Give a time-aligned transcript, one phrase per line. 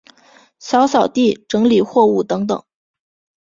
[0.57, 2.63] 扫扫地、整理货物等等